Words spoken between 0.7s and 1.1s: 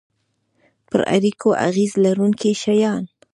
پر